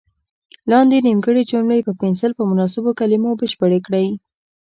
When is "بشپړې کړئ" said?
3.39-4.07